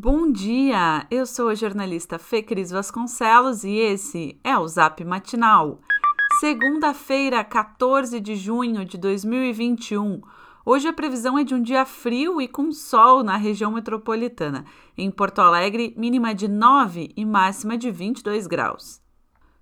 [0.00, 1.04] Bom dia!
[1.10, 5.80] Eu sou a jornalista Fê Cris Vasconcelos e esse é o Zap Matinal.
[6.38, 10.20] Segunda-feira, 14 de junho de 2021.
[10.64, 14.64] Hoje a previsão é de um dia frio e com sol na região metropolitana.
[14.96, 19.07] Em Porto Alegre, mínima de 9 e máxima de 22 graus.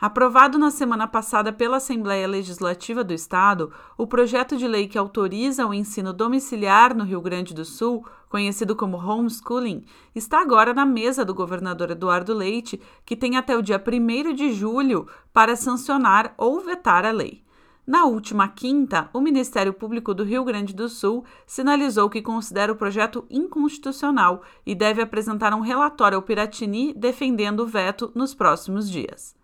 [0.00, 5.66] Aprovado na semana passada pela Assembleia Legislativa do Estado, o projeto de lei que autoriza
[5.66, 9.84] o ensino domiciliar no Rio Grande do Sul, conhecido como homeschooling,
[10.14, 14.52] está agora na mesa do governador Eduardo Leite, que tem até o dia 1 de
[14.52, 17.42] julho para sancionar ou vetar a lei.
[17.84, 22.76] Na última quinta, o Ministério Público do Rio Grande do Sul sinalizou que considera o
[22.76, 29.37] projeto inconstitucional e deve apresentar um relatório ao Piratini defendendo o veto nos próximos dias.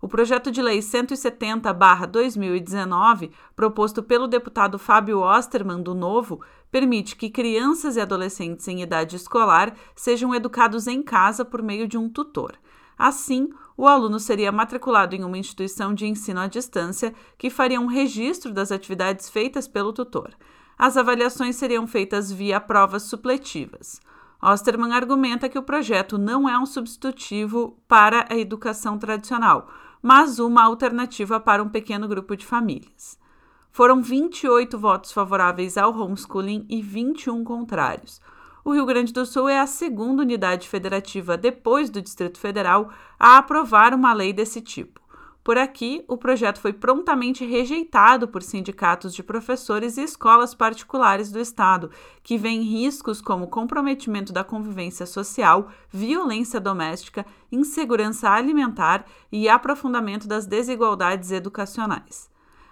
[0.00, 7.96] O projeto de lei 170-2019, proposto pelo deputado Fábio Osterman do Novo, permite que crianças
[7.96, 12.54] e adolescentes em idade escolar sejam educados em casa por meio de um tutor.
[12.98, 17.86] Assim, o aluno seria matriculado em uma instituição de ensino à distância que faria um
[17.86, 20.30] registro das atividades feitas pelo tutor.
[20.78, 24.00] As avaliações seriam feitas via provas supletivas.
[24.42, 29.68] Osterman argumenta que o projeto não é um substitutivo para a educação tradicional,
[30.06, 33.18] mas uma alternativa para um pequeno grupo de famílias.
[33.72, 38.20] Foram 28 votos favoráveis ao homeschooling e 21 contrários.
[38.64, 43.36] O Rio Grande do Sul é a segunda unidade federativa depois do Distrito Federal a
[43.38, 45.00] aprovar uma lei desse tipo.
[45.46, 51.38] Por aqui, o projeto foi prontamente rejeitado por sindicatos de professores e escolas particulares do
[51.38, 51.88] Estado,
[52.20, 60.46] que veem riscos como comprometimento da convivência social, violência doméstica, insegurança alimentar e aprofundamento das
[60.46, 62.28] desigualdades educacionais.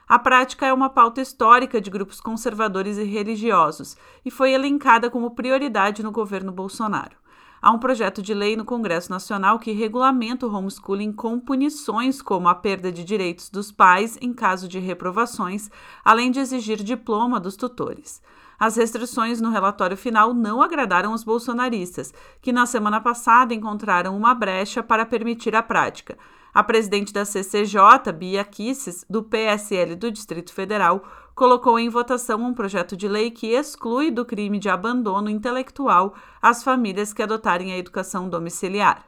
[0.09, 5.37] A prática é uma pauta histórica de grupos conservadores e religiosos e foi elencada como
[5.37, 7.22] prioridade no governo Bolsonaro.
[7.64, 12.47] Há um projeto de lei no Congresso Nacional que regulamenta o homeschooling com punições como
[12.47, 15.70] a perda de direitos dos pais em caso de reprovações,
[16.04, 18.20] além de exigir diploma dos tutores.
[18.60, 24.34] As restrições no relatório final não agradaram os bolsonaristas, que na semana passada encontraram uma
[24.34, 26.19] brecha para permitir a prática.
[26.54, 31.03] A presidente da CCJ, Bia Kisses, do PSL do Distrito Federal,
[31.34, 36.62] colocou em votação um projeto de lei que exclui do crime de abandono intelectual as
[36.62, 39.04] famílias que adotarem a educação domiciliar.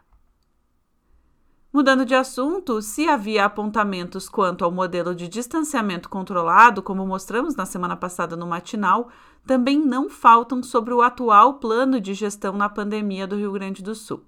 [1.73, 7.65] Mudando de assunto, se havia apontamentos quanto ao modelo de distanciamento controlado, como mostramos na
[7.65, 9.09] semana passada no matinal,
[9.47, 13.95] também não faltam sobre o atual plano de gestão na pandemia do Rio Grande do
[13.95, 14.25] Sul.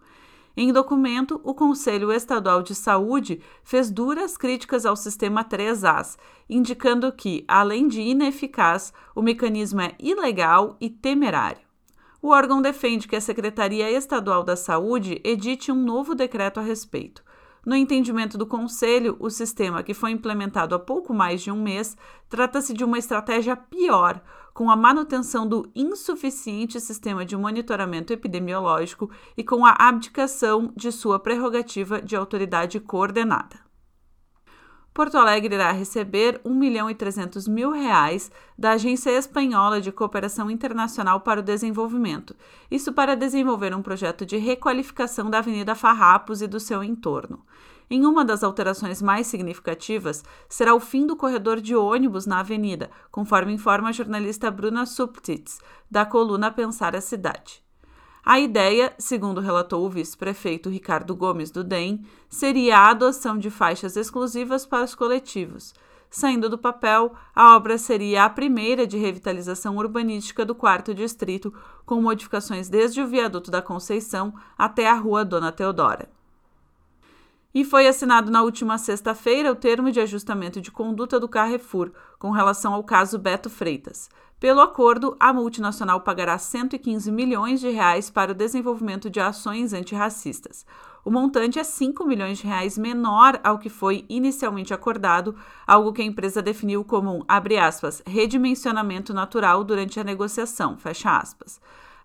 [0.60, 6.18] Em documento, o Conselho Estadual de Saúde fez duras críticas ao sistema 3As,
[6.50, 11.60] indicando que, além de ineficaz, o mecanismo é ilegal e temerário.
[12.20, 17.22] O órgão defende que a Secretaria Estadual da Saúde edite um novo decreto a respeito.
[17.64, 21.96] No entendimento do Conselho, o sistema, que foi implementado há pouco mais de um mês,
[22.28, 24.22] trata-se de uma estratégia pior,
[24.54, 31.20] com a manutenção do insuficiente sistema de monitoramento epidemiológico e com a abdicação de sua
[31.20, 33.67] prerrogativa de autoridade coordenada.
[34.98, 40.50] Porto Alegre irá receber 1 milhão e 300 mil reais da Agência Espanhola de Cooperação
[40.50, 42.34] Internacional para o Desenvolvimento,
[42.68, 47.44] isso para desenvolver um projeto de requalificação da Avenida Farrapos e do seu entorno.
[47.88, 52.90] Em uma das alterações mais significativas, será o fim do corredor de ônibus na avenida,
[53.08, 57.67] conforme informa a jornalista Bruna Subtitz, da coluna Pensar a Cidade.
[58.28, 63.96] A ideia, segundo relatou o vice-prefeito Ricardo Gomes do DEM, seria a adoção de faixas
[63.96, 65.72] exclusivas para os coletivos.
[66.10, 71.54] Saindo do papel, a obra seria a primeira de revitalização urbanística do quarto distrito,
[71.86, 76.17] com modificações desde o viaduto da Conceição até a rua Dona Teodora.
[77.54, 82.30] E foi assinado na última sexta-feira o termo de ajustamento de conduta do Carrefour com
[82.30, 84.10] relação ao caso Beto Freitas.
[84.38, 90.64] Pelo acordo, a multinacional pagará 115 milhões de reais para o desenvolvimento de ações antirracistas.
[91.04, 95.34] O montante é 5 milhões de reais menor ao que foi inicialmente acordado,
[95.66, 97.24] algo que a empresa definiu como um,
[97.60, 100.76] aspas, redimensionamento natural durante a negociação.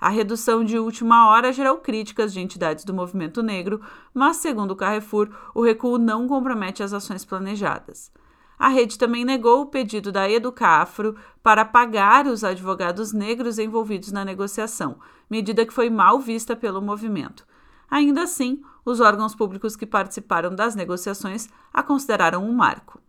[0.03, 3.79] A redução de última hora gerou críticas de entidades do movimento negro,
[4.13, 8.11] mas, segundo o Carrefour, o recuo não compromete as ações planejadas.
[8.59, 14.25] A rede também negou o pedido da Educafro para pagar os advogados negros envolvidos na
[14.25, 14.97] negociação,
[15.29, 17.47] medida que foi mal vista pelo movimento.
[17.89, 23.02] Ainda assim, os órgãos públicos que participaram das negociações a consideraram um marco.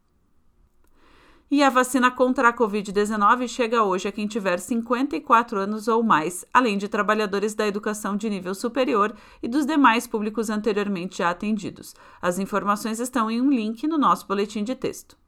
[1.50, 6.44] E a vacina contra a Covid-19 chega hoje a quem tiver 54 anos ou mais,
[6.52, 11.94] além de trabalhadores da educação de nível superior e dos demais públicos anteriormente já atendidos.
[12.20, 15.23] As informações estão em um link no nosso boletim de texto.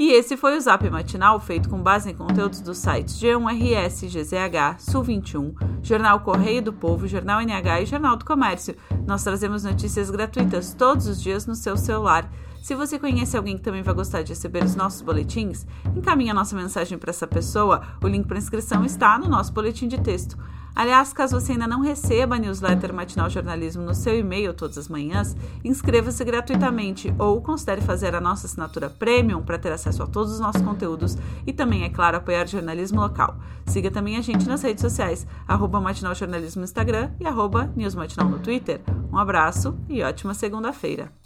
[0.00, 4.78] E esse foi o Zap Matinal, feito com base em conteúdos dos sites G1RS, GZH,
[4.78, 8.74] Sul 21, Jornal Correio do Povo, Jornal NH e Jornal do Comércio.
[9.06, 12.32] Nós trazemos notícias gratuitas todos os dias no seu celular.
[12.62, 16.34] Se você conhece alguém que também vai gostar de receber os nossos boletins, encaminhe a
[16.34, 17.82] nossa mensagem para essa pessoa.
[18.02, 20.34] O link para inscrição está no nosso boletim de texto.
[20.74, 24.88] Aliás, caso você ainda não receba a newsletter Matinal Jornalismo no seu e-mail todas as
[24.88, 30.32] manhãs, inscreva-se gratuitamente ou considere fazer a nossa assinatura premium para ter acesso a todos
[30.32, 33.36] os nossos conteúdos e também, é claro, apoiar o jornalismo local.
[33.66, 37.94] Siga também a gente nas redes sociais, arroba Matinal Jornalismo no Instagram e arroba News
[37.94, 38.80] Matinal no Twitter.
[39.12, 41.19] Um abraço e ótima segunda-feira.